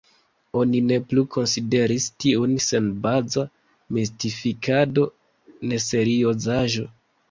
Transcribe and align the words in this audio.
Oni 0.61 0.79
ne 0.91 0.95
plu 1.11 1.23
konsideris 1.35 2.07
tiun 2.25 2.57
senbaza 2.69 3.47
mistifikado, 4.01 5.09
neseriozaĵo. 5.73 6.93